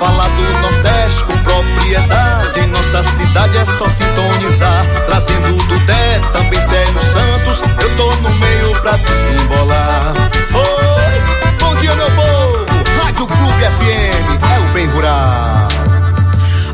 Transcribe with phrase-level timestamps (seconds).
[0.00, 4.86] fala do Nordeste com propriedade, nossa cidade é só sintonizar.
[5.04, 10.14] Trazendo do Dé, também Célio Santos, eu tô no meio pra desembolar.
[10.54, 12.66] Oi, bom dia meu povo,
[13.02, 15.68] Rádio Clube FM, é o bem rural.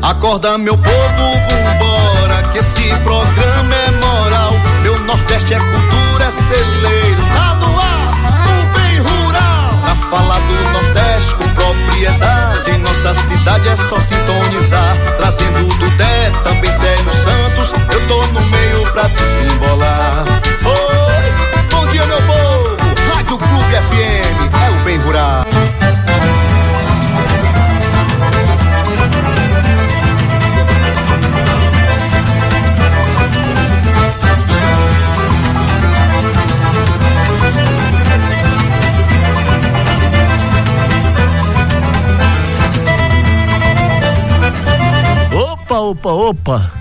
[0.03, 4.53] Acorda meu povo, vambora, que esse programa é moral.
[4.83, 8.13] Meu Nordeste é cultura, é celeiro, tá no ar,
[8.47, 9.73] o bem rural.
[9.85, 12.36] Na fala do Nordeste com propriedade,
[13.07, 14.97] em nossa cidade é só sintonizar.
[15.17, 20.25] Trazendo do Dé, também Célio Santos, eu tô no meio pra desembolar.
[20.65, 22.77] Oi, bom dia meu povo,
[23.13, 25.46] Rádio Clube FM, é o bem rural.
[45.89, 46.71] Opa, opa.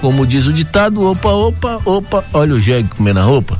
[0.00, 2.24] Como diz o ditado, opa, opa, opa.
[2.32, 3.58] Olha o jegue comendo a roupa.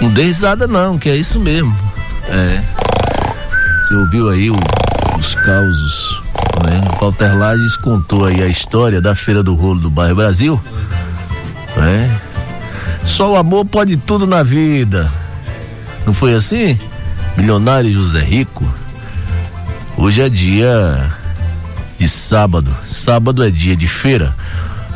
[0.00, 1.74] Não dê risada não, que é isso mesmo.
[2.28, 2.62] É.
[3.82, 4.56] Você ouviu aí o-
[5.18, 6.22] os causos,
[6.64, 6.82] né?
[6.92, 10.60] O Walter Lages contou aí a história da Feira do Rolo do Bairro Brasil.
[11.76, 12.10] Né?
[13.04, 15.10] Só o amor pode tudo na vida.
[16.06, 16.78] Não foi assim?
[17.36, 18.64] Milionário José Rico.
[19.96, 21.10] Hoje é dia
[22.04, 22.70] de sábado.
[22.86, 24.36] Sábado é dia de feira.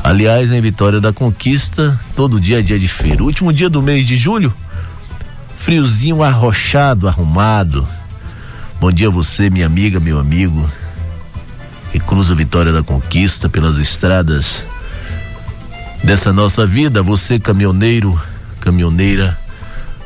[0.04, 3.24] Aliás, em Vitória da Conquista, todo dia é dia de feira.
[3.24, 4.52] Último dia do mês de julho,
[5.56, 7.88] friozinho arrochado, arrumado.
[8.78, 10.70] Bom dia a você, minha amiga, meu amigo,
[11.92, 14.66] que cruza Vitória da Conquista pelas estradas
[16.04, 17.02] dessa nossa vida.
[17.02, 18.20] Você, caminhoneiro,
[18.60, 19.38] caminhoneira,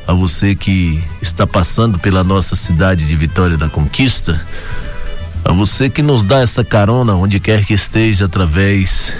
[0.07, 4.41] a você que está passando pela nossa cidade de Vitória da Conquista.
[5.45, 9.13] A você que nos dá essa carona onde quer que esteja através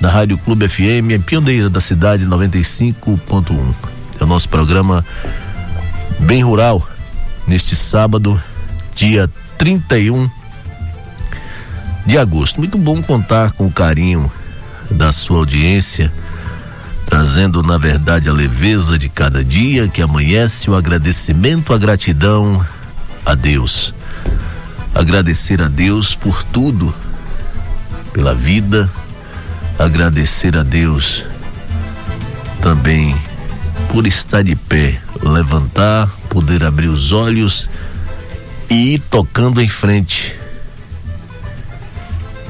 [0.00, 3.74] da Rádio Clube FM, pioneira da cidade 95.1.
[4.20, 5.04] É o nosso programa
[6.20, 6.88] bem rural
[7.46, 8.40] neste sábado,
[8.94, 9.28] dia
[9.58, 10.30] 31
[12.06, 12.58] de agosto.
[12.58, 14.30] Muito bom contar com o carinho
[14.90, 16.12] da sua audiência,
[17.04, 22.64] trazendo na verdade a leveza de cada dia que amanhece, o agradecimento, a gratidão
[23.24, 23.92] a Deus
[24.96, 26.94] agradecer a Deus por tudo,
[28.14, 28.90] pela vida,
[29.78, 31.22] agradecer a Deus
[32.62, 33.14] também
[33.92, 37.68] por estar de pé, levantar, poder abrir os olhos
[38.70, 40.34] e ir tocando em frente.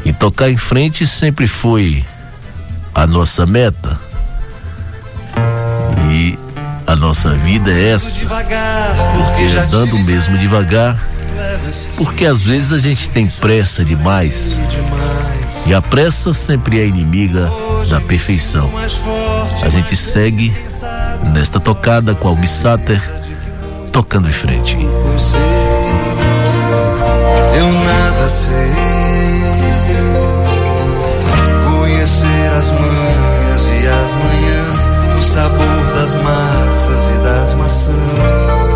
[0.05, 2.05] E tocar em frente sempre foi
[2.95, 3.99] a nossa meta.
[6.13, 6.39] E
[6.87, 8.25] a nossa vida é essa.
[8.25, 10.97] É andando mesmo devagar,
[11.97, 14.59] porque às vezes a gente tem pressa demais.
[15.67, 17.51] E a pressa sempre é inimiga
[17.89, 18.71] da perfeição.
[19.63, 20.55] A gente segue
[21.33, 23.03] nesta tocada com Almi Sater,
[23.91, 24.77] tocando em frente.
[27.57, 28.97] Eu nada sei
[31.65, 34.87] conhecer as manhas e as manhãs,
[35.19, 38.76] o sabor das massas e das maçãs.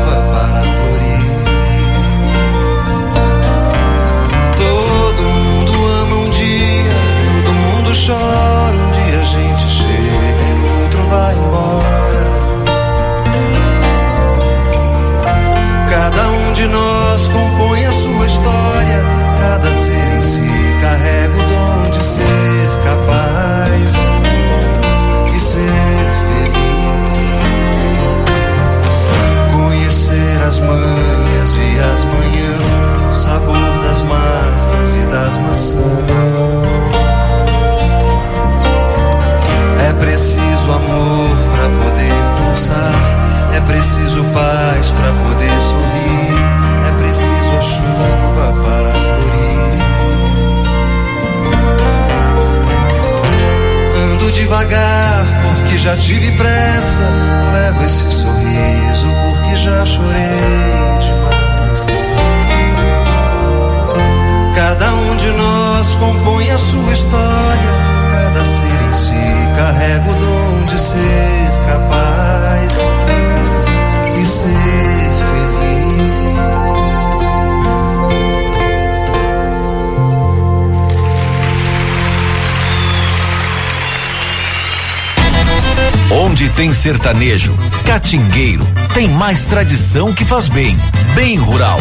[86.71, 87.53] tem sertanejo,
[87.85, 90.77] catingueiro, tem mais tradição que faz bem.
[91.13, 91.79] Bem rural.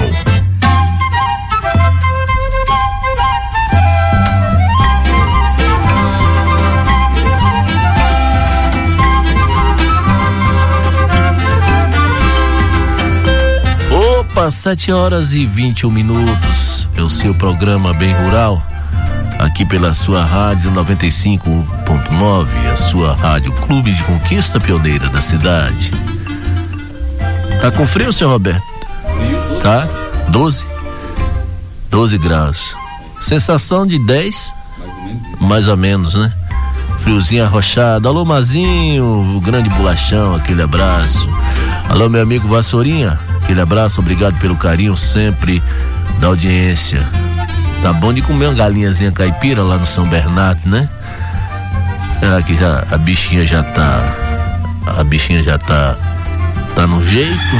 [14.18, 16.88] Opa, 7 horas e 21 minutos.
[16.96, 18.69] É o seu programa Bem Rural
[19.40, 25.92] aqui pela sua rádio 95.9, a sua rádio Clube de Conquista Pioneira da cidade.
[27.60, 28.62] Tá com frio, seu Roberto?
[29.02, 29.88] Frio, tá?
[30.28, 30.64] 12?
[31.90, 32.74] 12 graus.
[33.20, 34.52] Sensação de 10?
[35.40, 36.32] Mais ou menos, né?
[37.00, 38.08] Friozinho arrochado.
[38.08, 41.28] Alô, Mazinho, o grande bolachão, aquele abraço.
[41.88, 45.62] Alô, meu amigo Vassourinha, aquele abraço, obrigado pelo carinho sempre
[46.20, 47.29] da audiência.
[47.82, 50.88] Tá bom de comer uma galinhazinha caipira lá no São Bernardo, né?
[52.18, 54.14] Será que já a bichinha já tá.
[54.98, 55.96] A bichinha já tá.
[56.74, 57.56] tá no jeito?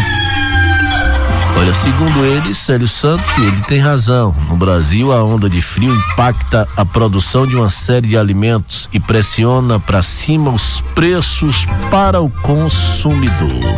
[1.57, 4.35] Olha, segundo ele, Célio Santos, ele tem razão.
[4.49, 9.01] No Brasil, a onda de frio impacta a produção de uma série de alimentos e
[9.01, 13.75] pressiona para cima os preços para o consumidor.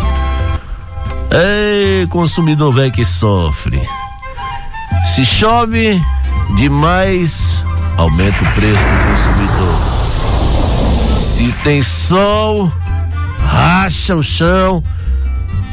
[1.31, 3.83] Ei, consumidor velho que sofre.
[5.15, 6.01] Se chove,
[6.57, 7.63] demais,
[7.97, 9.93] aumenta o preço do consumidor.
[11.21, 12.73] Se tem sol,
[13.39, 14.83] racha o chão,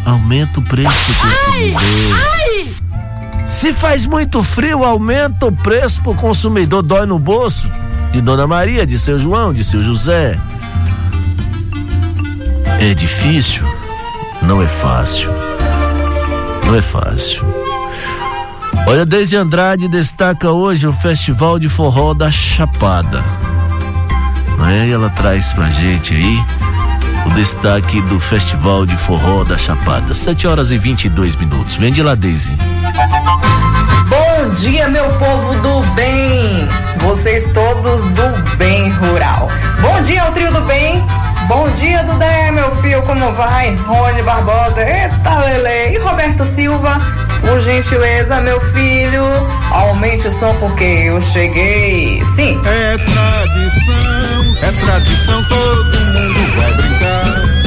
[0.05, 1.81] aumenta o preço do consumidor.
[1.81, 2.75] Ai, ai.
[3.45, 7.69] Se faz muito frio, aumenta o preço pro consumidor, dói no bolso
[8.11, 10.39] de Dona Maria, de seu João, de seu José.
[12.79, 13.63] É difícil?
[14.41, 15.29] Não é fácil.
[16.65, 17.43] Não é fácil.
[18.89, 23.24] Olha, Deise Andrade destaca hoje o Festival de Forró da Chapada.
[24.68, 24.88] É?
[24.88, 26.44] E ela traz pra gente aí
[27.27, 30.12] o destaque do Festival de Forró da Chapada.
[30.15, 31.75] 7 horas e 22 minutos.
[31.75, 32.57] Vem de lá, Deise.
[34.09, 36.68] Bom dia, meu povo do bem.
[36.97, 39.49] Vocês todos do bem rural.
[39.81, 40.99] Bom dia ao trio do bem.
[41.47, 43.75] Bom dia, Dudé, meu filho, como vai?
[43.75, 45.95] Rony Barbosa, eita, Lele.
[45.95, 49.23] E Roberto Silva por gentileza, meu filho,
[49.71, 52.23] aumente o som porque eu cheguei.
[52.35, 52.59] Sim.
[52.65, 57.59] É tradição, é tradição, todo mundo vai brincar.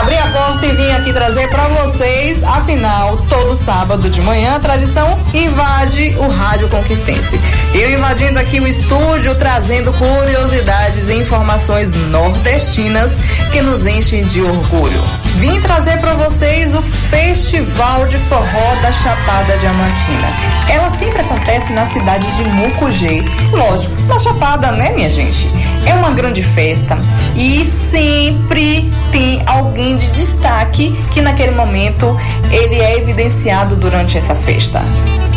[0.00, 4.58] Abri a porta e vim aqui trazer para vocês, afinal, todo sábado de manhã, a
[4.58, 7.40] tradição invade o Rádio Conquistense.
[7.74, 13.12] Eu invadindo aqui o estúdio, trazendo curiosidades e informações nordestinas
[13.52, 15.23] que nos enchem de orgulho.
[15.44, 20.26] Vim trazer para vocês o Festival de Forró da Chapada Diamantina.
[20.70, 23.22] Ela sempre acontece na cidade de Mucugê.
[23.52, 25.46] Lógico, na Chapada, né, minha gente?
[25.86, 26.96] É uma grande festa
[27.36, 32.18] e sempre tem alguém de destaque que naquele momento
[32.50, 34.82] ele é evidenciado durante essa festa.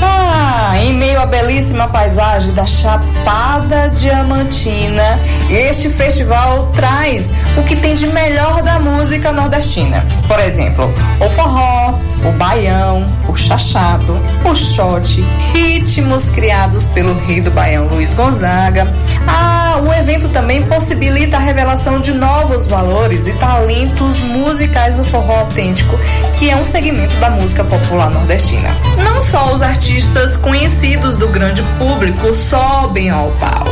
[0.02, 7.96] Ah, em meio à belíssima paisagem da Chapada Diamantina, este festival traz o que tem
[7.96, 9.97] de melhor da música nordestina.
[10.28, 15.22] Por exemplo, o forró, o baião, o chachado, o shot,
[15.54, 18.94] ritmos criados pelo rei do baião Luiz Gonzaga.
[19.28, 25.40] Ah, o evento também possibilita a revelação de novos valores e talentos musicais do forró
[25.40, 25.98] autêntico,
[26.38, 28.70] que é um segmento da música popular nordestina.
[29.04, 33.68] Não só os artistas conhecidos do grande público sobem ao palco.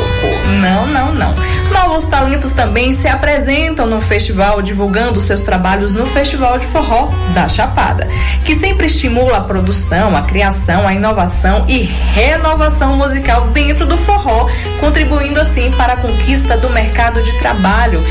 [0.61, 1.35] Não, não, não.
[1.71, 7.49] Novos talentos também se apresentam no festival, divulgando seus trabalhos no Festival de Forró da
[7.49, 8.07] Chapada
[8.45, 14.47] que sempre estimula a produção, a criação, a inovação e renovação musical dentro do forró,
[14.79, 18.03] contribuindo assim para conquista do mercado de trabalho,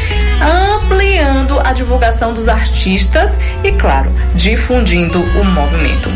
[0.76, 6.10] ampliando a divulgação dos artistas e, claro, difundindo o movimento.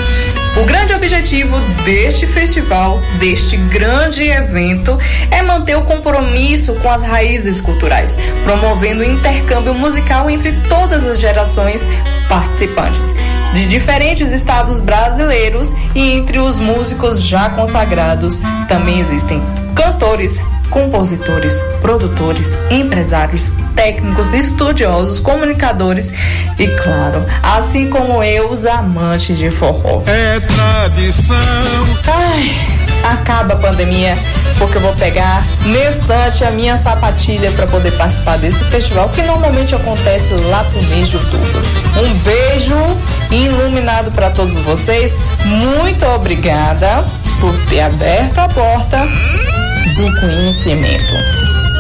[0.61, 4.99] O grande objetivo deste festival, deste grande evento,
[5.31, 11.89] é manter o compromisso com as raízes culturais, promovendo intercâmbio musical entre todas as gerações
[12.29, 13.15] participantes
[13.55, 19.43] de diferentes estados brasileiros e entre os músicos já consagrados também existem
[19.75, 26.13] cantores, compositores, produtores, empresários, técnicos, estudiosos, comunicadores
[26.59, 30.03] e, claro, assim como eu, os amantes de forró.
[30.07, 31.37] É tradição.
[32.07, 32.79] Ai,
[33.13, 34.15] acaba a pandemia,
[34.59, 39.75] porque eu vou pegar nestante a minha sapatilha para poder participar desse festival que normalmente
[39.75, 41.63] acontece lá pro mês de outubro.
[41.97, 42.77] Um beijo
[43.31, 45.17] iluminado para todos vocês.
[45.45, 47.05] Muito obrigada
[47.41, 48.99] por ter aberto a porta
[49.99, 51.15] do conhecimento.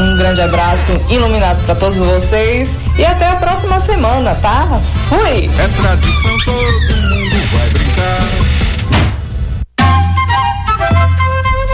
[0.00, 4.66] Um grande abraço iluminado para todos vocês e até a próxima semana, tá?
[5.08, 5.46] Fui!
[5.46, 8.18] É tradição, todo mundo vai brincar.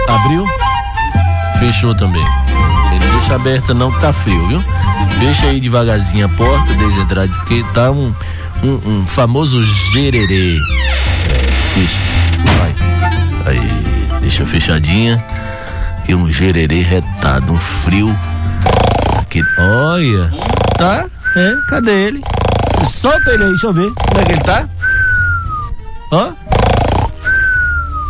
[0.09, 0.47] Abriu?
[1.59, 2.25] Fechou também.
[2.93, 4.63] Ele deixa aberta não que tá frio, viu?
[5.19, 8.15] Fecha aí devagarzinho a porta, desde entrar, porque tá um,
[8.63, 10.59] um, um famoso gererê.
[12.59, 12.75] Vai.
[13.47, 15.25] Aí, deixa fechadinha.
[16.09, 18.15] E um gererê retado, um frio.
[19.19, 20.31] Aquele, olha,
[20.77, 21.07] tá?
[21.37, 22.23] É, cadê ele?
[22.89, 23.93] Solta ele aí, deixa eu ver.
[23.93, 24.69] Como é que ele tá?
[26.13, 26.33] Ó.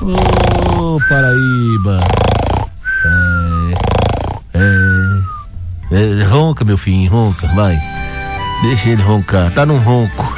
[0.03, 2.01] Ô, Paraíba.
[4.55, 4.59] É,
[5.93, 7.79] é, é, ronca, meu filho, ronca, vai.
[8.63, 10.25] Deixa ele roncar, tá num ronco.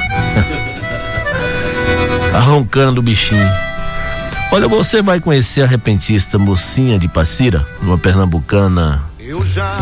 [2.31, 3.66] tá roncando o bichinho.
[4.51, 9.03] Olha, você vai conhecer a repentista Mocinha de Passira, uma pernambucana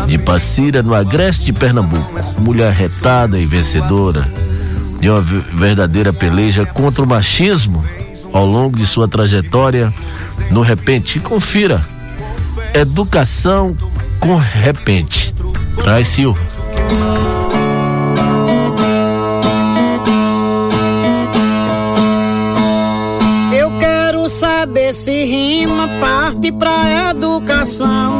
[0.06, 2.12] de Passira, no Agreste de Pernambuco.
[2.40, 4.28] Mulher retada e vencedora
[5.00, 7.84] de uma ve- verdadeira peleja contra o machismo
[8.32, 9.92] ao longo de sua trajetória
[10.50, 11.20] no Repente.
[11.20, 11.84] Confira.
[12.74, 13.76] Educação
[14.18, 15.34] com Repente.
[15.82, 16.42] Traz, Silvio.
[24.96, 28.18] Se rima parte pra educação.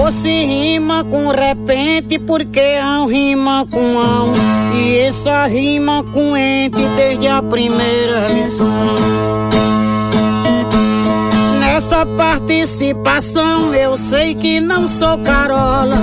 [0.00, 4.32] Ou se rima com repente, porque ão rima com ão.
[4.74, 8.94] E essa rima com ente desde a primeira lição.
[11.60, 15.98] Nessa participação eu sei que não sou carola.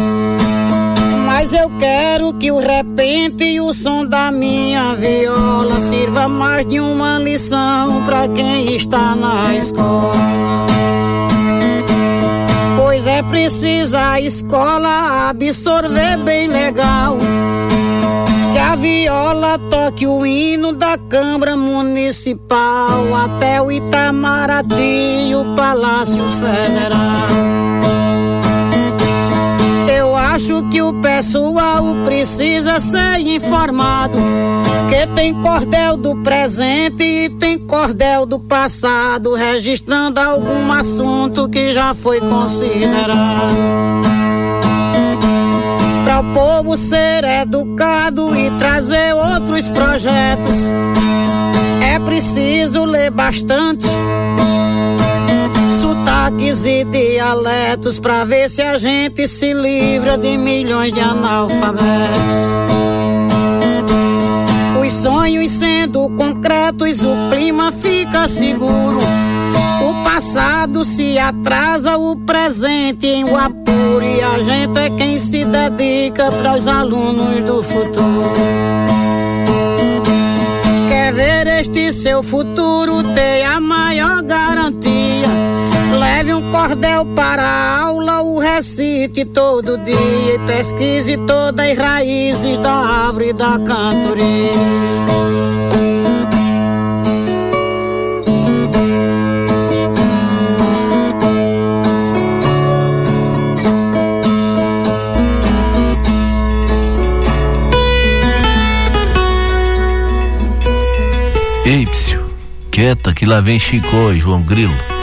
[1.42, 6.82] Mas eu quero que o repente e o som da minha viola sirva mais de
[6.82, 10.20] uma lição pra quem está na escola.
[12.76, 17.18] Pois é preciso a escola absorver bem legal.
[18.52, 26.22] Que a viola toque o hino da Câmara Municipal até o Itamaraty e o Palácio
[26.42, 27.59] Federal.
[30.40, 34.18] Acho que o pessoal precisa ser informado.
[34.88, 41.94] Que tem cordel do presente e tem cordel do passado, registrando algum assunto que já
[41.94, 44.19] foi considerado.
[46.10, 50.56] Para o povo ser educado e trazer outros projetos,
[51.88, 53.86] é preciso ler bastante
[55.80, 62.79] sotaques e dialetos pra ver se a gente se livra de milhões de analfabetos.
[65.10, 69.00] Os sonhos sendo concretos, o clima fica seguro.
[69.82, 74.06] O passado se atrasa, o presente em apuro.
[74.06, 78.32] E a gente é quem se dedica para os alunos do futuro.
[80.90, 85.28] Quer ver este seu futuro ter a maior garantia?
[86.20, 89.96] Leve um cordel para a aula, o recite todo dia
[90.36, 94.52] e pesquise todas as raízes da árvore da cantoria.
[111.66, 112.26] Ei, psiu,
[112.70, 114.99] quieta que lá vem Chicó e João Grilo.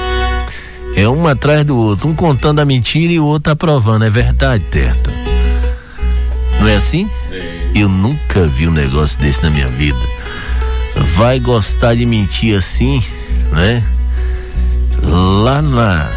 [0.96, 4.04] É um atrás do outro, um contando a mentira e o outro aprovando.
[4.04, 5.10] É verdade, Terta.
[6.58, 7.08] Não é assim?
[7.74, 9.98] Eu nunca vi um negócio desse na minha vida.
[11.14, 13.02] Vai gostar de mentir assim,
[13.52, 13.84] né?
[15.02, 16.10] Lá na,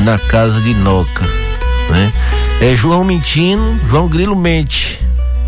[0.00, 1.24] na casa de Noca,
[1.88, 2.12] né?
[2.60, 5.00] É João mentindo, João Grilo mente.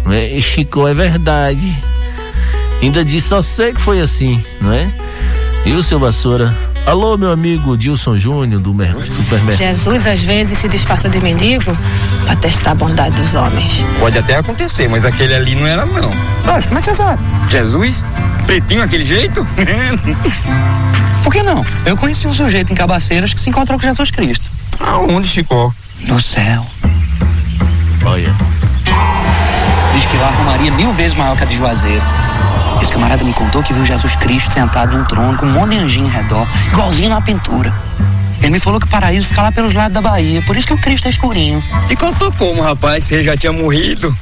[0.06, 0.32] Né?
[0.32, 1.76] E Chico é verdade.
[2.80, 4.90] Ainda disse, só sei que foi assim, não é?
[5.66, 6.54] E o seu Vassoura?
[6.86, 9.56] Alô, meu amigo Dilson Júnior, do mer- supermercado.
[9.56, 11.76] Jesus às vezes se disfarça de mendigo
[12.26, 13.82] para testar a bondade dos homens.
[13.98, 16.10] Pode até acontecer, mas aquele ali não era não.
[16.46, 17.22] Lógico, como é que você sabe?
[17.48, 17.96] Jesus?
[18.46, 19.46] Pretinho aquele jeito?
[21.24, 21.64] Por que não?
[21.86, 24.44] Eu conheci um sujeito em Cabaceiras que se encontrou com Jesus Cristo.
[24.78, 25.72] Aonde, Chicó?
[26.06, 26.66] No céu.
[28.04, 28.30] Olha,
[29.94, 32.02] Diz que lá arrumaria mil vezes maior que a de Juazeiro.
[32.80, 35.78] Esse camarada me contou que viu Jesus Cristo sentado num trono com um monte de
[35.78, 37.72] anjinho em redor, igualzinho na pintura.
[38.40, 40.74] Ele me falou que o paraíso fica lá pelos lados da Bahia, por isso que
[40.74, 41.62] o Cristo é escurinho.
[41.88, 43.04] E contou como, rapaz?
[43.04, 44.14] Você já tinha morrido?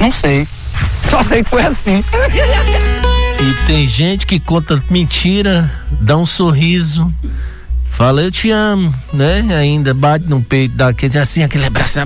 [0.00, 0.46] Não sei.
[1.10, 2.04] Só sei que foi assim.
[3.40, 7.12] e tem gente que conta mentira, dá um sorriso
[7.92, 9.46] fala, eu te amo, né?
[9.54, 12.00] Ainda bate no peito daquele, assim, aquele abraço.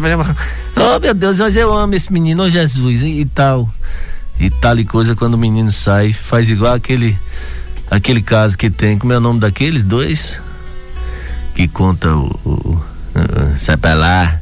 [0.76, 3.70] Oh, meu Deus, mas eu amo esse menino, oh Jesus, e, e tal.
[4.38, 7.18] E tal e coisa, quando o menino sai, faz igual aquele,
[7.90, 10.40] aquele caso que tem, como é o nome daqueles dois?
[11.54, 12.82] Que conta o, o, o
[13.58, 14.40] sai pra lá,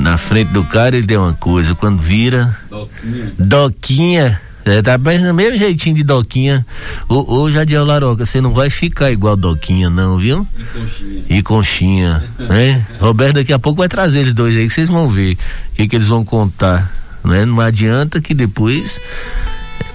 [0.00, 2.56] na frente do cara ele deu uma coisa, quando vira.
[2.68, 3.32] Doquinha.
[3.38, 6.66] Doquinha é, tá bem mesmo jeitinho de Doquinha.
[7.08, 10.46] Ô, ô Jadiel Laroca, você não vai ficar igual Doquinha, não, viu?
[10.54, 11.24] E conchinha.
[11.30, 12.86] E conchinha, né?
[13.00, 15.38] Roberto daqui a pouco vai trazer eles dois aí que vocês vão ver
[15.72, 16.92] o que, que eles vão contar.
[17.24, 17.44] Né?
[17.44, 19.00] Não adianta que depois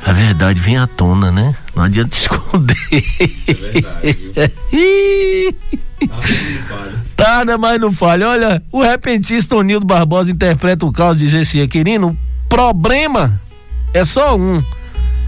[0.06, 1.56] a verdade vem à tona, né?
[1.75, 2.75] Não adianta esconder.
[3.48, 5.56] É verdade.
[7.15, 8.27] Tarda, mas não falha.
[8.27, 12.18] Olha, o repentista Onildo Barbosa interpreta o caos de Gessia Quirino.
[12.50, 13.40] Problema
[13.94, 14.62] é só um,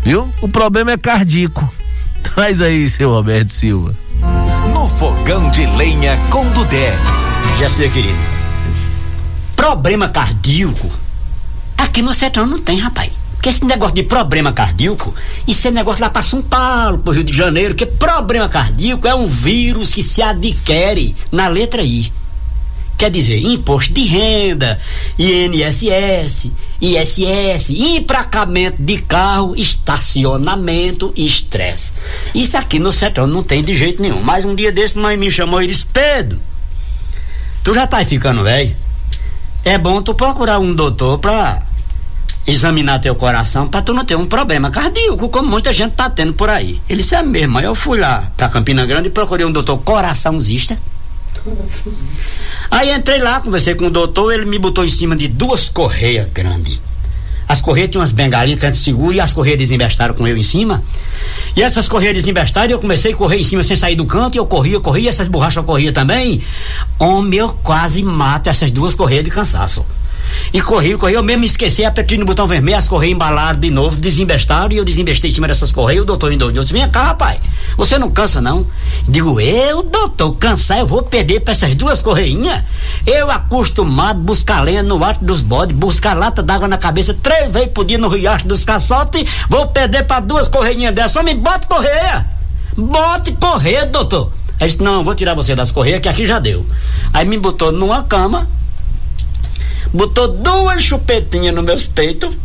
[0.04, 0.30] viu?
[0.42, 1.72] O problema é cardíaco.
[2.24, 3.96] Traz aí, seu Roberto Silva.
[4.74, 6.94] No fogão de lenha com Dudé.
[7.60, 8.18] Já sei, querido.
[9.56, 10.92] Problema cardíaco.
[11.78, 13.12] Aqui no sertão não tem, rapaz.
[13.46, 15.14] Porque esse negócio de problema cardíaco,
[15.48, 19.14] isso é negócio lá para São Paulo, pro Rio de Janeiro, que problema cardíaco é
[19.14, 22.12] um vírus que se adquire na letra I.
[22.98, 24.80] Quer dizer, imposto de renda,
[25.20, 26.50] INSS,
[26.82, 31.94] ISS, empracamento de carro, estacionamento e estresse.
[32.34, 34.22] Isso aqui no sertão não tem de jeito nenhum.
[34.22, 36.40] Mas um dia desse, mãe me chamou e disse: Pedro,
[37.64, 38.76] tu já tá ficando velho?
[39.66, 41.62] É bom tu procurar um doutor pra
[42.48, 46.34] examinar teu coração pra tu não ter um problema cardíaco, como muita gente tá tendo
[46.34, 46.80] por aí.
[46.88, 47.58] Ele disse: É mesmo.
[47.58, 50.80] Aí eu fui lá pra Campina Grande e procurei um doutor coraçãozista
[52.72, 56.28] Aí entrei lá, conversei com o doutor, ele me botou em cima de duas correias
[56.34, 56.82] grandes.
[57.48, 60.84] As correias tinham umas bengalinhas tanto seguro e as correias desinvestaram com eu em cima.
[61.56, 64.38] E essas correias desinvestaram eu comecei a correr em cima sem sair do canto e
[64.38, 66.42] eu corria, corria, essas borrachas eu corria também.
[67.00, 69.86] Homem, eu quase mato essas duas correias de cansaço.
[70.54, 73.98] E corri, corri, eu mesmo esqueci, apertei no botão vermelho, as correias embalaram de novo,
[73.98, 76.04] desinvestaram e eu desinvestei em cima dessas correias.
[76.04, 77.40] O doutor ainda olhou disse: Vem cá, rapaz,
[77.78, 78.66] você não cansa não?
[79.08, 82.64] Digo, eu, doutor, cansar, eu vou perder pra essas duas correinhas?
[83.06, 87.70] Eu acostumado buscar lenha no alto dos bodes, buscar lata d'água na cabeça três vezes
[87.70, 91.12] por dia no riacho dos caçotes, vou perder pra duas correinhas dessas.
[91.12, 92.26] Só me bote correia!
[92.78, 94.32] Bote correia, doutor!
[94.60, 96.66] Aí disse, não, vou tirar você das correias que aqui já deu.
[97.14, 98.48] Aí me botou numa cama,
[99.96, 102.36] botou duas chupetinhas no meus peitos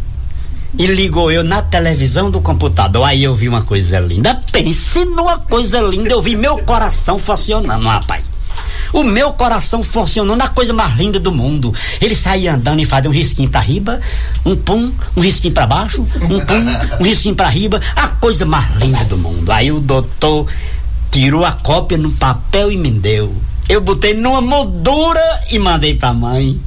[0.78, 3.04] e ligou eu na televisão do computador.
[3.04, 4.40] Aí eu vi uma coisa linda.
[4.52, 6.10] Pense numa coisa linda.
[6.10, 8.24] Eu vi meu coração funcionando, rapaz.
[8.92, 11.72] O meu coração funcionou na coisa mais linda do mundo.
[12.00, 14.00] Ele saía andando e fazia um risquinho pra riba,
[14.44, 17.80] um pum, um risquinho pra baixo, um pum, um risquinho pra riba.
[17.94, 19.50] A coisa mais linda do mundo.
[19.52, 20.46] Aí o doutor
[21.10, 23.34] tirou a cópia no papel e me deu.
[23.70, 26.60] Eu botei numa moldura e mandei pra mãe.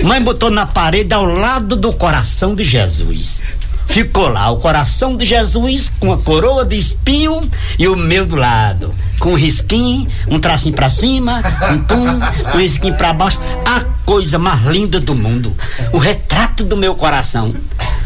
[0.00, 3.42] Mãe botou na parede ao lado do coração de Jesus.
[3.88, 7.40] Ficou lá o coração de Jesus com a coroa de espinho
[7.76, 8.94] e o meu do lado.
[9.18, 12.06] Com um risquinho, um tracinho pra cima, um pum,
[12.54, 13.40] um risquinho pra baixo.
[13.66, 15.52] A coisa mais linda do mundo.
[15.92, 17.52] O retrato do meu coração.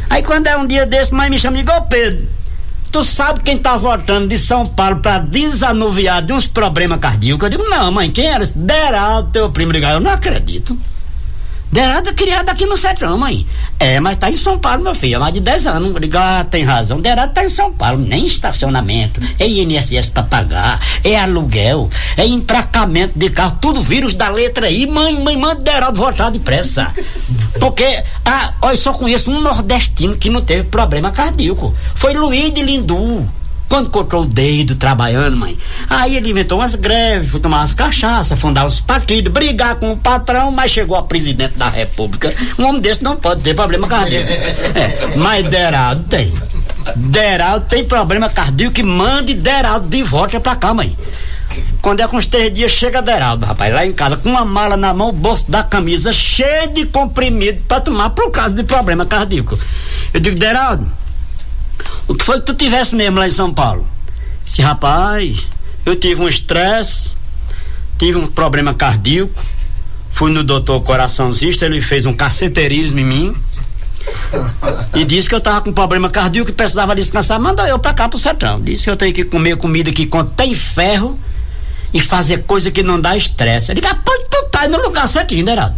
[0.09, 2.27] Aí quando é um dia desse, mãe me chama e Pedro,
[2.94, 7.42] tu sabe quem tá voltando de São Paulo pra desanuviar de uns problemas cardíacos?
[7.42, 8.46] Eu digo, não, mãe, quem era?
[8.46, 9.72] Deraldo, teu primo.
[9.72, 10.78] Eu não acredito.
[11.75, 13.45] Derada criada aqui no Sertão, mãe.
[13.81, 16.01] É, mas tá em São Paulo, meu filho, há mais de 10 anos.
[16.01, 17.01] Digo, ah, tem razão.
[17.01, 23.19] Derada tá em São Paulo, nem estacionamento, é INSS pra pagar, é aluguel, é empracamento
[23.19, 24.87] de carro, tudo vírus da letra I.
[24.87, 26.95] Mãe, mãe, manda Deraldo voltar depressa.
[27.59, 31.75] Porque, ah, eu só conheço um nordestino que não teve problema cardíaco.
[31.97, 33.29] Foi Luiz de Lindu.
[33.75, 35.59] Quando cortou o dedo trabalhando, mãe,
[35.91, 39.97] aí ele inventou umas greves, foi tomar umas cachaças, fundar os partidos, brigar com o
[39.97, 42.33] patrão, mas chegou a presidente da república.
[42.57, 44.29] Um homem desse não pode ter problema cardíaco.
[44.79, 46.33] É, mas Deraldo tem.
[46.95, 50.97] Deraldo tem problema cardíaco que mande Deraldo de volta pra cá, mãe.
[51.83, 54.77] Quando é com uns três dias, chega Deraldo, rapaz, lá em casa, com uma mala
[54.77, 59.05] na mão, o bolso da camisa cheio de comprimido pra tomar por causa de problema
[59.05, 59.59] cardíaco.
[60.13, 60.89] Eu digo, Deraldo,
[62.07, 63.87] o que foi que tu tivesse mesmo lá em São Paulo?
[64.47, 65.47] Esse rapaz,
[65.87, 67.11] eu tive um estresse,
[67.99, 69.33] tive um problema cardíaco,
[70.11, 73.37] fui no doutor coraçãozista, ele fez um caceterismo em mim
[74.95, 78.09] e disse que eu tava com problema cardíaco e precisava descansar, mandou eu pra cá
[78.09, 78.61] pro sertão.
[78.61, 81.19] Disse que eu tenho que comer comida que contém ferro
[81.93, 83.71] e fazer coisa que não dá estresse.
[83.71, 85.75] Eu digo, ah, pô, tu tá no lugar certinho, Derado.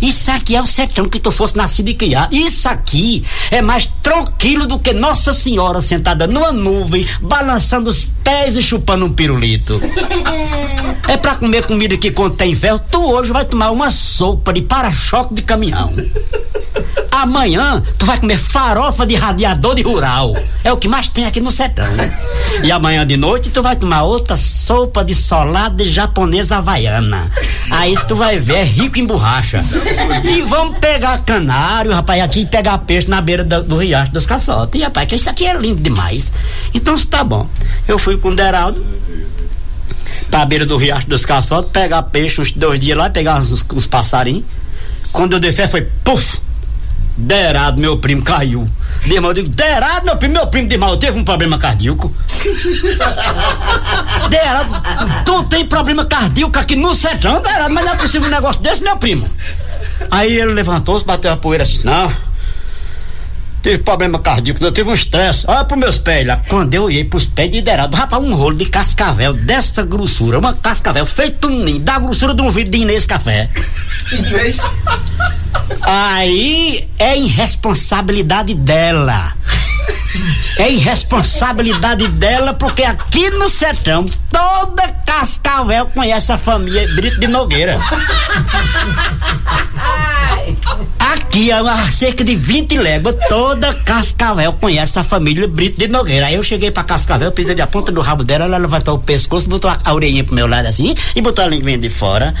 [0.00, 2.34] Isso aqui é o sertão que tu fosse nascido e criado.
[2.34, 8.56] Isso aqui é mais tranquilo do que Nossa Senhora sentada numa nuvem, balançando os pés
[8.56, 9.80] e chupando um pirulito.
[11.08, 12.80] É pra comer comida que contém ferro.
[12.90, 15.92] Tu hoje vai tomar uma sopa de para-choque de caminhão.
[17.12, 20.34] Amanhã tu vai comer farofa de radiador de rural.
[20.62, 21.86] É o que mais tem aqui no sertão.
[22.62, 27.30] E amanhã de noite tu vai tomar outra sopa de solada de japonesa havaiana.
[27.70, 29.60] Aí tu vai ver, é rico em borracha.
[30.24, 34.26] E vamos pegar canário, rapaz, aqui e pegar peixe na beira do, do riacho dos
[34.26, 34.80] caçotes.
[34.80, 36.32] E rapaz, que isso aqui é lindo demais.
[36.74, 37.48] Então tá bom.
[37.86, 38.84] Eu fui com o Deraldo
[40.30, 43.86] pra beira do riacho dos caçotes, pegar peixe uns dois dias lá, pegar uns, uns
[43.86, 44.44] passarinhos.
[45.12, 46.38] Quando eu dei fé, foi puf!
[47.16, 48.68] Derado, meu primo, caiu.
[49.06, 52.12] Irmão, eu digo, Derado, meu primo, meu primo de mal, teve um problema cardíaco.
[54.28, 54.82] Derado,
[55.24, 58.82] tu tem problema cardíaco aqui no sertão, Derado, mas não é possível um negócio desse,
[58.82, 59.26] meu primo.
[60.10, 62.12] Aí ele levantou-se, bateu a poeira assim, não.
[63.62, 65.44] Tive problema cardíaco, eu tive um estresse.
[65.48, 66.40] Olha pros meus pés lá.
[66.48, 70.54] Quando eu olhei pros pés de Derado, rapaz, um rolo de cascavel dessa grossura, uma
[70.54, 73.50] cascavel feito um ninho, da grossura de um vidro de Inês Café.
[74.12, 74.60] Inês?
[75.82, 79.35] Aí é irresponsabilidade dela.
[80.58, 87.78] É irresponsabilidade dela, porque aqui no sertão, toda Cascavel conhece a família Brito de Nogueira.
[90.98, 96.26] Aqui, a cerca de 20 léguas, toda Cascavel conhece a família Brito de Nogueira.
[96.26, 99.48] Aí eu cheguei pra Cascavel, pisei a ponta do rabo dela, ela levantou o pescoço,
[99.48, 102.34] botou a orelhinha pro meu lado assim e botou a linguinha de fora.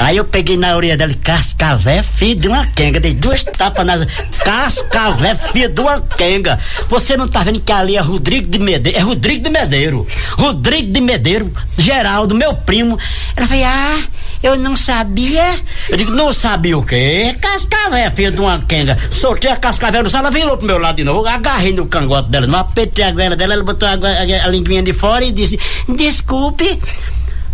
[0.00, 4.06] Aí eu peguei na orelha dela, Cascavé, filho de uma quenga, dei duas tapas nas.
[4.42, 6.58] Cascavé, filho de uma quenga.
[6.88, 8.98] Você não tá vendo que ali é Rodrigo de Medeiro?
[8.98, 10.06] É Rodrigo de Medeiro.
[10.38, 12.98] Rodrigo de Medeiro, Geraldo, meu primo.
[13.36, 14.02] Ela falou, ah,
[14.42, 15.60] eu não sabia.
[15.90, 17.36] Eu digo, não sabia o quê?
[17.38, 18.96] Cascavé, filho de uma quenga.
[19.10, 22.30] Soltei a cascavé no chão, ela virou pro meu lado de novo, agarrei no cangote
[22.30, 25.30] dela, não apertei a goela dela, ela botou a, a, a linguinha de fora e
[25.30, 26.80] disse, desculpe.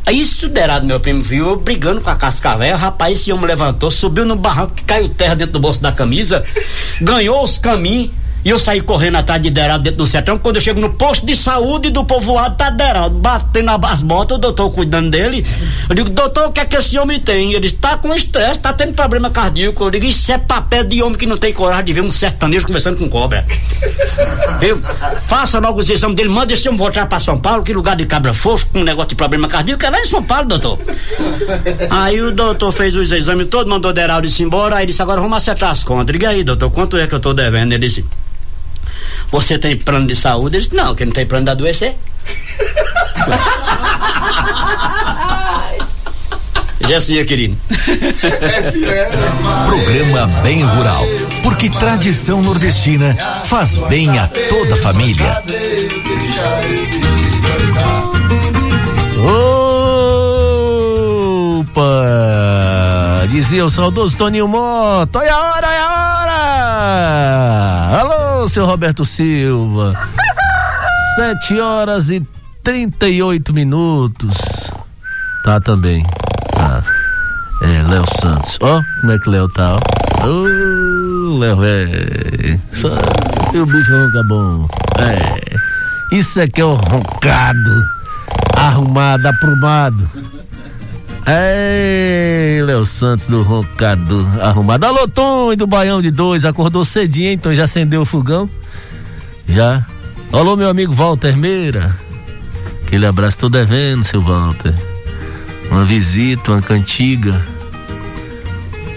[0.06, 4.24] Aí isso derado, meu primo viu, brigando com a cascavel, rapaz, esse homem levantou, subiu
[4.24, 6.44] no barranco, caiu terra dentro do bolso da camisa,
[7.00, 8.12] ganhou os caminhos,
[8.46, 10.38] e eu saí correndo atrás de Deraldo dentro do sertão.
[10.38, 14.40] Quando eu chego no posto de saúde do povoado, tá Deraldo batendo as botas, o
[14.40, 15.44] doutor cuidando dele.
[15.88, 17.54] Eu digo, doutor, o que é que esse homem tem?
[17.54, 19.82] Ele disse, tá com estresse, tá tendo problema cardíaco.
[19.82, 22.68] Eu digo, isso é papel de homem que não tem coragem de ver um sertanejo
[22.68, 23.44] conversando com cobra.
[24.60, 24.80] Viu?
[25.26, 28.06] Faça logo os exames dele, manda esse homem voltar pra São Paulo, que lugar de
[28.06, 30.78] cabra fosco, com um negócio de problema cardíaco, é lá em São Paulo, doutor.
[31.90, 35.36] Aí o doutor fez os exames todos, mandou Deraldo ir embora, aí disse, agora vamos
[35.36, 36.12] acertar as contas.
[36.12, 37.72] Diga aí, doutor, quanto é que eu tô devendo?
[37.72, 38.04] Ele disse,
[39.30, 40.56] você tem plano de saúde?
[40.56, 41.94] Ele disse, não, que não tem plano de adoecer.
[46.88, 47.56] Já sim, querido.
[49.66, 51.04] Programa Bem Rural,
[51.42, 55.42] porque tradição nordestina faz bem a toda a família.
[61.64, 63.26] Opa!
[63.30, 65.18] Dizia o saudoso Toninho Mota.
[65.18, 66.15] Olha a hora, olha a hora!
[67.98, 69.94] Alô, seu Roberto Silva.
[71.16, 72.20] Sete horas e
[72.62, 74.70] trinta e oito minutos.
[75.44, 76.04] Tá também.
[76.52, 76.82] Tá.
[77.62, 78.58] É, Léo Santos.
[78.60, 80.26] Ó, como é que Léo tá, ó.
[80.26, 82.58] Ô, Léo, é.
[82.72, 84.68] Só, o bicho ronca bom.
[84.98, 86.16] É.
[86.16, 87.84] Isso é que é o roncado.
[88.56, 90.08] Arrumado, aprumado.
[91.28, 94.84] Ei, Léo Santos do Roncado arrumado.
[94.84, 98.48] Alô, Tom do Baião de Dois, acordou cedinho, então já acendeu o fogão?
[99.48, 99.84] Já.
[100.32, 101.96] Alô, meu amigo Walter Meira.
[102.86, 104.72] Aquele abraço, tô devendo, seu Walter.
[105.68, 107.44] Uma visita, uma cantiga.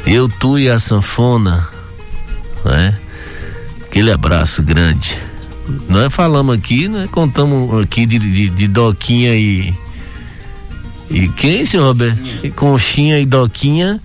[0.05, 1.67] Eu, tu e a sanfona.
[2.63, 2.95] Né?
[3.85, 5.17] Aquele abraço grande.
[5.87, 9.73] Nós falamos aqui, nós contamos aqui de, de, de Doquinha e.
[11.10, 12.19] E quem, senhor Roberto?
[12.43, 14.00] E Conchinha e Doquinha.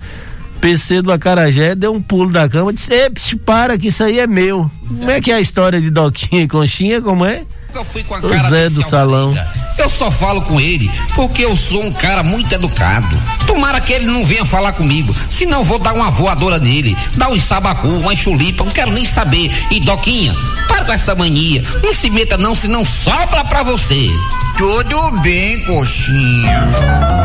[0.59, 4.19] PC do Acarajé deu um pulo da cama e disse: Eps, para que isso aí
[4.19, 4.69] é meu.
[4.87, 7.01] Como é que é a história de Doquinha e Conchinha?
[7.01, 7.43] Como é?
[7.73, 9.33] Eu fui com a cara Zé do salão.
[9.77, 13.07] Eu só falo com ele porque eu sou um cara muito educado.
[13.45, 17.39] Tomara que ele não venha falar comigo, senão vou dar uma voadora nele, dar um
[17.39, 19.51] sabacu, uma chulipa, não quero nem saber.
[19.71, 20.33] E Doquinha,
[20.67, 24.07] para com essa mania, não se meta não, senão sobra pra você.
[24.57, 27.24] Tudo bem, coxinha.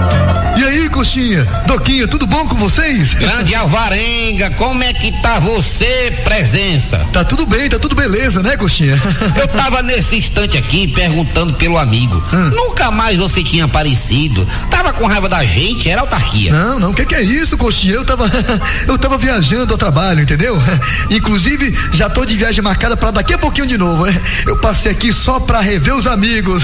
[0.70, 1.42] E aí, coxinha?
[1.66, 3.12] Doquinha, tudo bom com vocês?
[3.14, 7.04] Grande Alvarenga, como é que tá você, presença?
[7.12, 8.94] Tá tudo bem, tá tudo beleza, né, coxinha?
[9.35, 12.22] Eu tava nesse instante aqui perguntando pelo amigo.
[12.33, 12.50] Hum.
[12.50, 14.46] Nunca mais você tinha aparecido.
[14.70, 16.52] Tava com raiva da gente, era autarquia.
[16.52, 17.94] Não, não, o que, que é isso, coxinha?
[17.94, 18.30] Eu tava
[18.87, 20.56] eu tava viajando ao trabalho, entendeu?
[21.11, 24.04] Inclusive, já tô de viagem marcada para daqui a pouquinho de novo.
[24.46, 26.62] Eu passei aqui só para rever os amigos.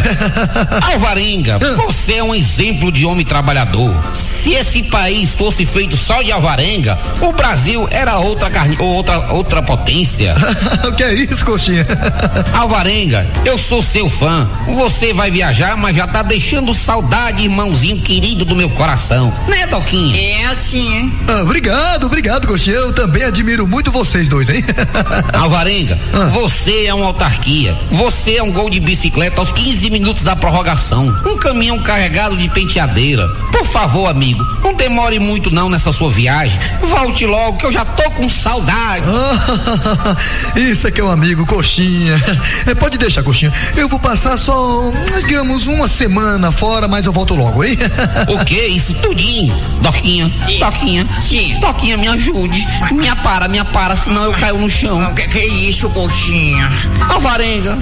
[0.92, 3.95] Alvarenga, você é um exemplo de homem trabalhador.
[4.12, 9.62] Se esse país fosse feito só de alvarenga, o Brasil era outra carne, outra outra
[9.62, 10.34] potência.
[10.88, 11.86] o que é isso, coxinha?
[12.54, 14.48] Alvarenga, eu sou seu fã.
[14.66, 19.32] Você vai viajar, mas já tá deixando saudade, irmãozinho querido do meu coração.
[19.48, 20.16] Né, Doquinha?
[20.16, 21.12] É assim, hein?
[21.28, 22.76] Ah, obrigado, obrigado, coxinha.
[22.76, 24.64] Eu também admiro muito vocês dois, hein?
[25.32, 26.26] Alvarenga, ah.
[26.26, 27.76] você é uma autarquia.
[27.90, 31.06] Você é um gol de bicicleta aos 15 minutos da prorrogação.
[31.26, 33.26] Um caminhão carregado de penteadeira.
[33.52, 36.58] Por favor, amigo, não demore muito não nessa sua viagem.
[36.80, 39.04] Volte logo que eu já tô com saudade.
[40.56, 42.14] isso é que é um amigo, coxinha.
[42.64, 43.52] É, pode deixar, coxinha.
[43.76, 47.76] Eu vou passar só, digamos, uma semana fora, mas eu volto logo, hein?
[48.32, 48.58] O que?
[48.58, 49.54] Isso tudinho.
[49.82, 51.06] Doquinha, Doquinha.
[51.20, 51.58] Sim.
[51.60, 52.66] Doquinha, me ajude.
[52.90, 55.04] Me para, me para, senão eu caio no chão.
[55.10, 56.72] O que, que é isso, coxinha?
[57.10, 57.78] Alvarenga,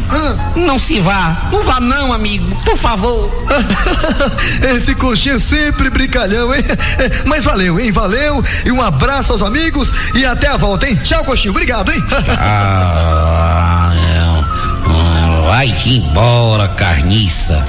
[0.57, 1.37] não se vá.
[1.53, 2.53] Não vá não, amigo.
[2.65, 3.31] Por favor.
[4.75, 6.65] Esse coxinha sempre brincalhão, hein?
[7.25, 7.93] Mas valeu, hein?
[7.93, 8.45] Valeu.
[8.65, 10.97] E um abraço aos amigos e até a volta, hein?
[10.97, 11.51] Tchau, coxinha.
[11.51, 12.03] Obrigado, hein?
[12.39, 13.75] ah.
[15.55, 17.65] Vai-te embora, carniça.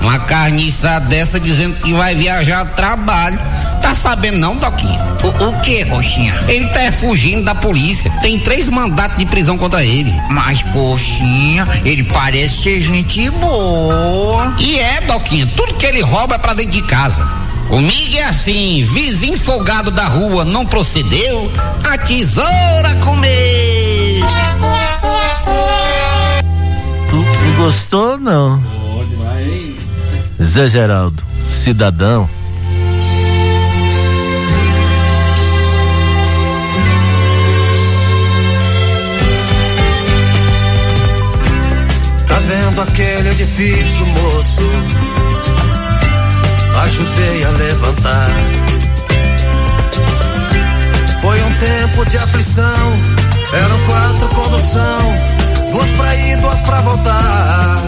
[0.00, 3.38] Uma carniça dessa dizendo que vai viajar a trabalho.
[3.80, 5.00] Tá sabendo não, Doquinha?
[5.22, 6.38] O, o que, Coxinha?
[6.48, 8.10] Ele tá fugindo da polícia.
[8.22, 10.12] Tem três mandatos de prisão contra ele.
[10.30, 14.54] Mas, Coxinha, ele parece ser gente boa.
[14.58, 17.26] E é, Doquinha, tudo que ele rouba é pra dentro de casa.
[17.70, 21.52] Comigo é assim, vizinho folgado da rua não procedeu,
[21.88, 24.20] a tesoura comer.
[27.08, 28.60] Tu, tu gostou não?
[30.42, 32.28] Zé Geraldo, cidadão.
[42.50, 44.60] Vendo aquele edifício, moço?
[46.82, 48.30] Ajudei a levantar.
[51.22, 53.00] Foi um tempo de aflição.
[53.52, 55.16] Eram quatro condução,
[55.70, 57.84] duas pra ir, duas pra voltar.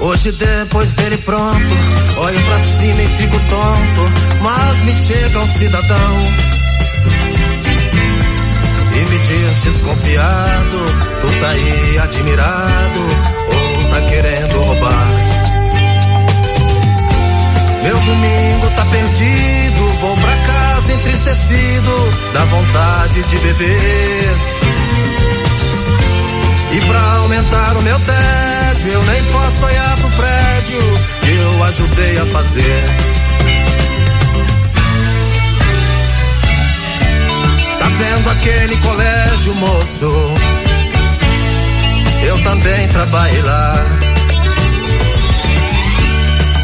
[0.00, 1.76] Hoje depois dele pronto,
[2.18, 6.47] olho pra cima e fico tonto, mas me chega um cidadão
[8.94, 10.78] e me diz desconfiado,
[11.20, 15.08] tu tá aí admirado ou tá querendo roubar?
[17.82, 24.58] Meu domingo tá perdido, vou pra casa entristecido, dá vontade de beber.
[26.70, 30.80] E pra aumentar o meu tédio, eu nem posso olhar pro prédio
[31.22, 33.17] que eu ajudei a fazer.
[38.18, 40.34] Vendo aquele colégio, moço?
[42.24, 43.74] Eu também trabalhei lá.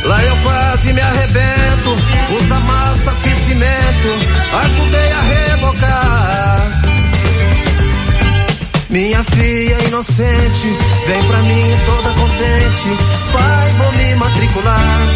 [0.04, 1.96] Lá eu quase me arrebento,
[2.40, 4.08] usa massa, fiz cimento,
[4.64, 6.66] ajudei a rebocar.
[8.90, 12.88] Minha filha inocente, vem pra mim toda contente.
[13.32, 15.06] Pai, vou me matricular.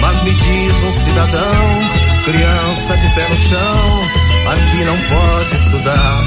[0.00, 1.80] Mas me diz um cidadão,
[2.24, 4.08] criança de pé no chão,
[4.52, 6.24] aqui não pode estudar.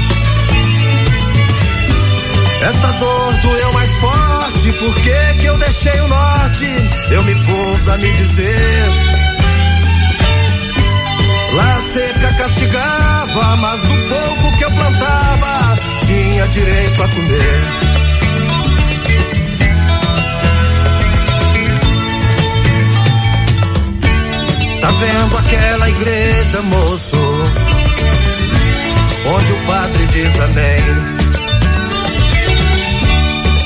[2.68, 6.66] Esta dor doeu mais forte, por que eu deixei o norte?
[7.10, 9.16] Eu me pus a me dizer
[11.56, 17.95] Lá seca castigava, mas do pouco que eu plantava, tinha direito a comer.
[24.86, 27.16] Tá vendo aquela igreja, moço?
[29.26, 30.80] Onde o padre diz amém.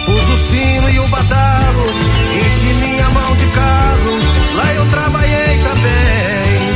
[0.06, 1.92] Pus o sino e o badalo,
[2.32, 4.18] enchi minha mão de carro,
[4.56, 6.70] lá eu trabalhei também.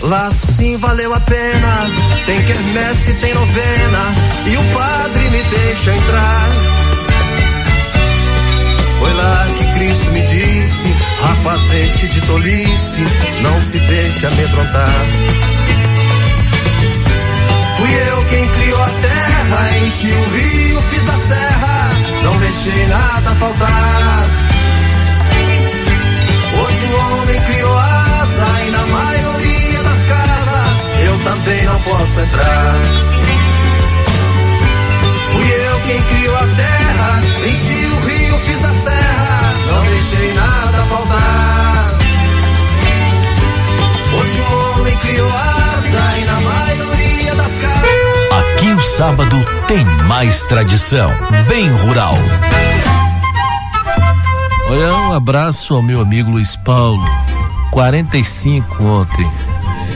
[0.00, 1.90] Lá sim valeu a pena.
[2.24, 4.14] Tem quermesse, tem novena.
[4.46, 6.50] E o padre me deixa entrar.
[8.98, 10.96] Foi lá que Cristo me disse:
[11.42, 12.98] Rapaz, deixe de tolice.
[13.42, 15.04] Não se deixe amedrontar.
[17.76, 21.90] Fui eu quem criou a terra, enchi o rio, fiz a serra,
[22.22, 24.26] não deixei nada faltar.
[26.62, 33.31] Hoje o homem criou asa e na maioria das casas eu também não posso entrar.
[35.86, 41.98] Quem criou a terra, enchi o rio, fiz a serra, não deixei nada faltar.
[44.14, 48.56] Hoje o homem criou asa e na maioria das casas.
[48.56, 51.10] Aqui o sábado tem mais tradição,
[51.48, 52.14] bem rural.
[54.68, 57.04] Olha, um abraço ao meu amigo Luiz Paulo.
[57.72, 59.30] 45 ontem.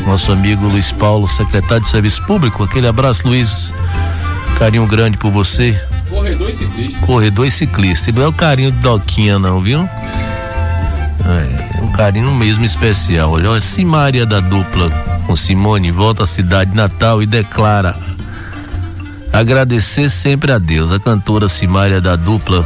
[0.07, 2.65] Nosso amigo Luiz Paulo, secretário de Serviço Público.
[2.65, 3.73] Aquele abraço, Luiz.
[4.59, 5.79] Carinho grande por você.
[6.09, 7.07] Corredor e ciclista.
[7.07, 8.13] Corredor e ciclista.
[8.13, 9.81] Não é o carinho de Doquinha, não, viu?
[9.81, 13.33] É, um carinho mesmo especial.
[13.33, 14.91] Olha, Simária da dupla
[15.27, 17.97] com Simone volta à cidade natal e declara
[19.33, 20.93] agradecer sempre a Deus.
[20.93, 22.65] A cantora Simária da dupla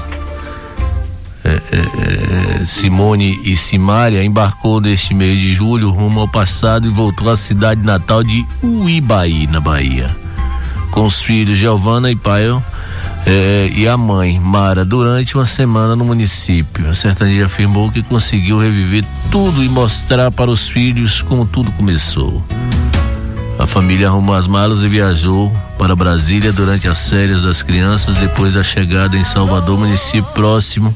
[1.42, 6.90] é, é, é, Simone e Simária embarcou neste mês de julho rumo ao passado e
[6.90, 10.14] voltou à cidade natal de Uibaí, na Bahia,
[10.90, 12.62] com os filhos Giovana e Paio
[13.26, 16.88] é, e a mãe, Mara, durante uma semana no município.
[16.88, 22.42] A sertaneja afirmou que conseguiu reviver tudo e mostrar para os filhos como tudo começou.
[23.58, 28.54] A família arrumou as malas e viajou para Brasília durante as férias das crianças, depois
[28.54, 30.94] da chegada em Salvador, município próximo.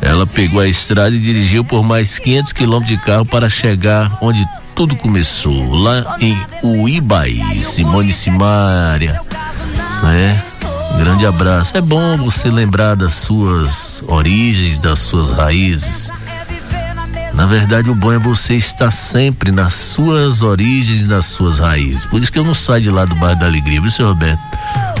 [0.00, 4.42] Ela pegou a estrada e dirigiu por mais 500 quilômetros de carro para chegar onde
[4.78, 9.20] tudo começou, lá em Uibaí, Simone Simária,
[10.04, 10.40] né?
[10.96, 11.76] Grande abraço.
[11.76, 16.12] É bom você lembrar das suas origens, das suas raízes.
[17.34, 22.04] Na verdade, o bom é você estar sempre nas suas origens, nas suas raízes.
[22.04, 24.40] Por isso que eu não saio de lá do bairro da Alegria, viu, seu Roberto?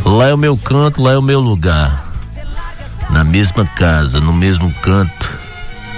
[0.04, 2.04] Lá é o meu canto, lá é o meu lugar.
[3.10, 5.38] Na mesma casa, no mesmo canto,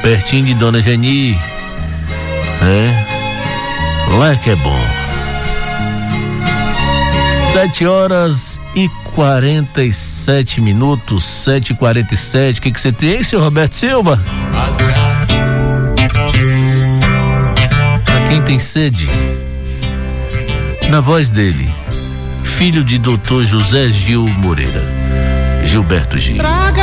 [0.02, 1.32] pertinho de Dona Geni.
[2.62, 3.19] É?
[4.18, 4.80] Lá que é bom.
[7.52, 12.58] Sete horas e 47 minutos, sete e quarenta e sete.
[12.58, 14.20] O que que você tem, seu Roberto Silva?
[18.04, 19.08] Pra quem tem sede,
[20.90, 21.72] na voz dele,
[22.44, 24.82] filho de doutor José Gil Moreira,
[25.64, 26.38] Gilberto Gil.
[26.38, 26.79] Traga-me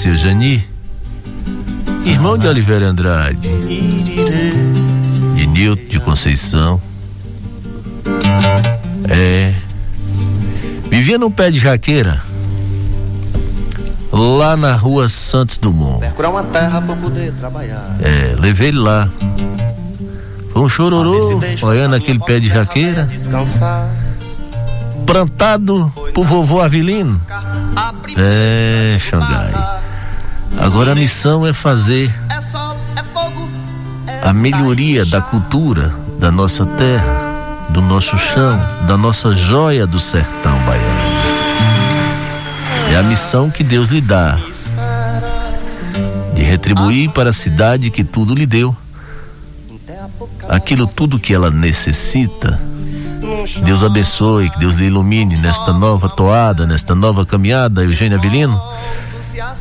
[0.00, 0.66] seu Jani.
[2.06, 3.36] Irmão de Oliveira Andrade.
[5.36, 6.80] De Nilton de Conceição.
[9.06, 9.52] É.
[10.88, 12.22] Vivia num pé de jaqueira.
[14.10, 16.00] Lá na rua Santos Dumont.
[16.00, 17.98] Procurar uma terra pra poder trabalhar.
[18.00, 19.06] É, levei ele lá.
[20.50, 23.06] Foi um chororô, olhando aquele pé de jaqueira.
[25.06, 27.20] Plantado por vovô Avelino.
[28.16, 29.79] É, Xangai.
[30.60, 32.12] Agora a missão é fazer
[34.22, 40.56] a melhoria da cultura da nossa terra, do nosso chão, da nossa joia do sertão
[40.66, 41.10] baiano.
[42.92, 44.38] É a missão que Deus lhe dá
[46.34, 48.76] de retribuir para a cidade que tudo lhe deu.
[50.48, 52.60] Aquilo tudo que ela necessita.
[53.64, 58.60] Deus abençoe, que Deus lhe ilumine nesta nova toada, nesta nova caminhada, Eugênio Avelino.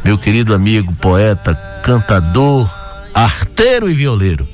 [0.03, 2.69] Meu querido amigo, poeta, cantador,
[3.13, 4.47] arteiro e violeiro.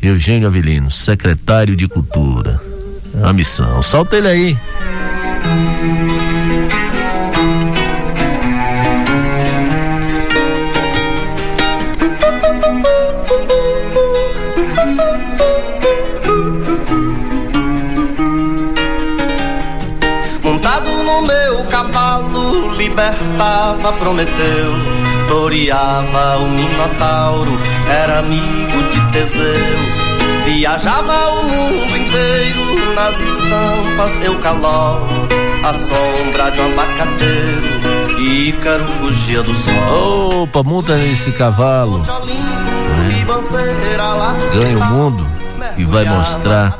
[0.00, 2.60] Eugênio Avelino, secretário de Cultura.
[3.22, 3.82] A missão.
[3.82, 4.58] Solta ele aí.
[23.00, 24.74] Libertava Prometeu,
[25.26, 27.50] toreava o Minotauro,
[27.88, 30.10] era amigo de Teseu.
[30.44, 35.00] Viajava o mundo inteiro nas estampas, eu caló,
[35.62, 37.80] a sombra de um abacateiro,
[38.18, 40.42] Ícaro fugia do sol.
[40.42, 42.02] Opa, monta nesse cavalo.
[43.96, 45.26] Lá Ganha o mundo
[45.78, 46.78] e vai mostrar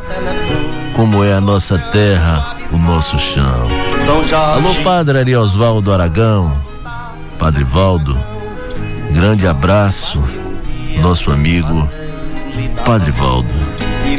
[0.94, 3.68] como é a nossa terra, o nosso chão.
[4.10, 4.34] São Jorge.
[4.34, 6.52] Alô, Padre Ari Osvaldo Aragão,
[7.38, 8.18] Padre Valdo,
[9.12, 10.20] grande abraço,
[11.00, 11.88] nosso amigo
[12.84, 13.54] Padre Valdo,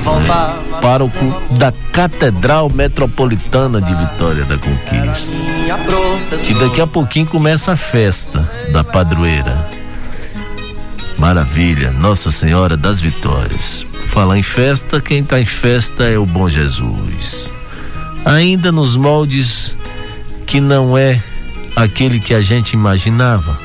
[0.02, 5.36] voltava pároco da Catedral Metropolitana de Vitória da Conquista.
[6.50, 9.70] E daqui a pouquinho começa a festa da padroeira.
[11.18, 13.86] Maravilha, Nossa Senhora das Vitórias.
[14.08, 17.52] Falar em festa, quem está em festa é o bom Jesus.
[18.26, 19.76] Ainda nos moldes
[20.46, 21.22] que não é
[21.76, 23.58] aquele que a gente imaginava,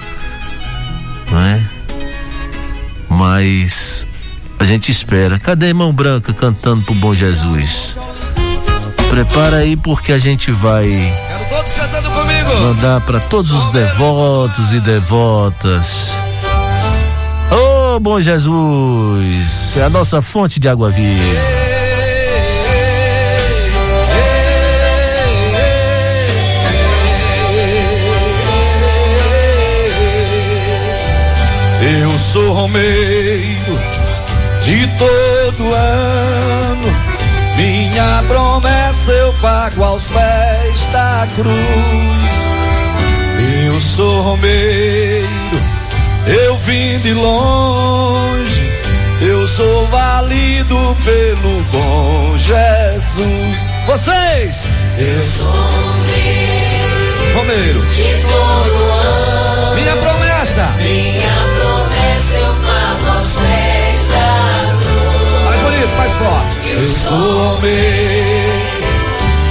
[1.31, 1.63] não é?
[3.09, 4.07] Mas
[4.59, 5.39] a gente espera.
[5.39, 7.97] Cadê a irmão Branca cantando pro bom Jesus?
[9.11, 10.89] Prepara aí porque a gente vai
[12.61, 16.11] mandar para todos os devotos e devotas.
[17.51, 21.56] Ô bom Jesus, é a nossa fonte de água viva.
[32.37, 33.81] Sou romeiro
[34.63, 36.93] de todo ano.
[37.57, 41.57] Minha promessa eu pago aos pés da cruz.
[43.65, 45.27] Eu sou romeiro,
[46.27, 48.67] eu vim de longe.
[49.23, 53.67] Eu sou valido pelo bom Jesus.
[53.87, 54.63] Vocês!
[54.99, 55.87] Eu sou
[57.35, 59.75] romeiro De todo ano.
[59.75, 60.69] Minha promessa!
[60.83, 61.46] Minha
[62.17, 65.45] promessa eu pago aos pés da cruz.
[65.45, 66.71] Mais bonito, mais forte.
[66.71, 68.45] Eu sou homem,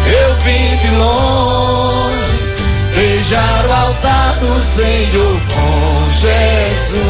[0.07, 2.55] eu vim de longe,
[2.95, 7.05] beijar o altar do Senhor com Jesus.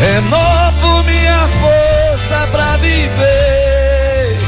[0.00, 4.38] Renovo minha força pra viver,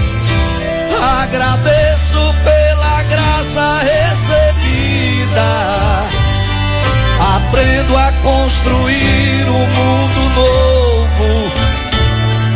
[1.21, 3.85] agradeço pela graça
[7.63, 11.53] Aprendo a construir um mundo novo,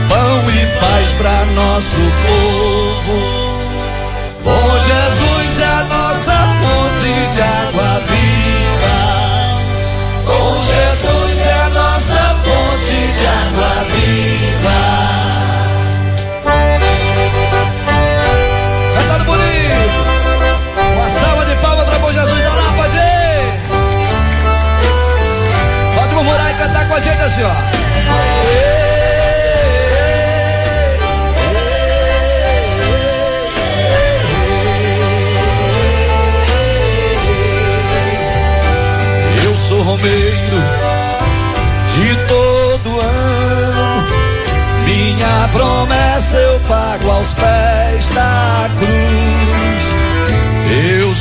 [0.08, 3.16] pão e paz para nosso povo.
[4.42, 8.98] Bom Jesus é a nossa fonte de água viva.
[10.26, 14.85] Bom Jesus é a nossa fonte de água viva.
[27.26, 27.52] Assim, ó.
[39.44, 40.58] Eu sou romeiro
[41.94, 44.06] de todo ano.
[44.84, 48.46] Minha promessa eu pago aos pés da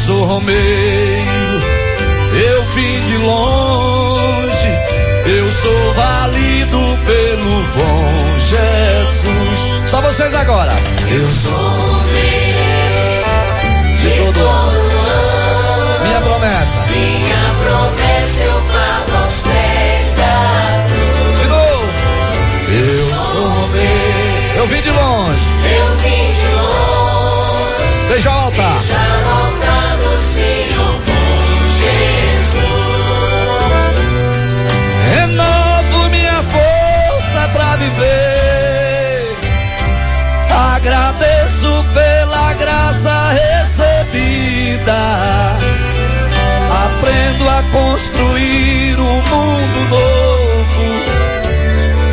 [0.06, 1.32] sou romeiro,
[2.47, 3.75] eu vim de longe,
[7.76, 9.89] bom Jesus.
[9.89, 10.74] Só vocês agora.
[11.09, 11.95] Eu sou
[13.95, 16.05] de todo ano.
[16.05, 16.78] Minha promessa.
[16.89, 21.41] Minha promessa eu pago aos pés da cruz.
[21.41, 21.86] De novo.
[22.68, 25.49] Eu sou romeiro, eu vim de longe.
[25.78, 28.07] Eu vim de longe.
[28.09, 28.30] Beijo
[44.76, 45.56] recebida.
[46.86, 50.84] Aprendo a construir um mundo novo.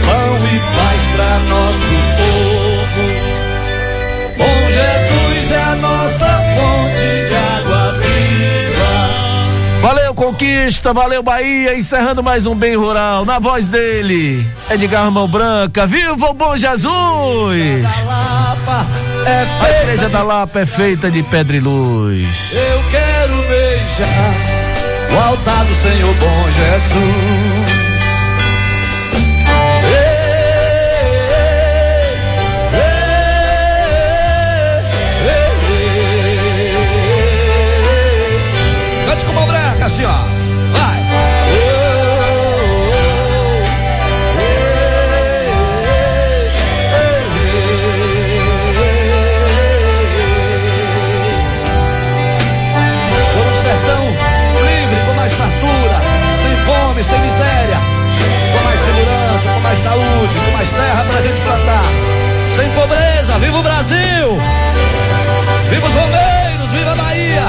[0.07, 3.05] Pão e paz pra nosso povo.
[4.39, 8.93] Bom Jesus é a nossa fonte de água viva.
[9.81, 15.87] Valeu, Conquista, valeu, Bahia, encerrando mais um Bem Rural, na voz dele, Edgar Mão Branca,
[15.87, 17.85] viva o bom Jesus!
[19.25, 22.53] A igreja da Lapa é feita de pedra e luz.
[22.53, 24.35] Eu quero beijar
[25.13, 27.92] o altar do Senhor bom Jesus.
[62.73, 64.39] Pobreza, viva o Brasil!
[65.69, 67.43] Viva os Romeiros, viva a Bahia!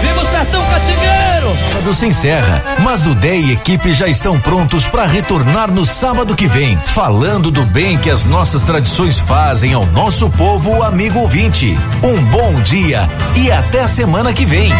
[0.00, 1.28] Viva o sertão catingueiro!
[1.88, 6.36] Sábado se encerra, mas o DEI e equipe já estão prontos para retornar no sábado
[6.36, 11.78] que vem, falando do bem que as nossas tradições fazem ao nosso povo amigo ouvinte.
[12.02, 14.70] Um bom dia e até semana que vem.